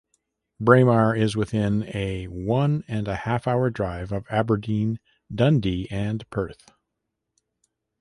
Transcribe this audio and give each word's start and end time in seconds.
Braemar 0.59 1.15
is 1.15 1.35
within 1.35 1.83
a 1.95 2.25
one-and-a-half-hour 2.25 3.69
drive 3.69 4.11
of 4.11 4.25
Aberdeen, 4.31 4.99
Dundee, 5.31 5.87
and 5.91 6.27
Perth. 6.31 6.71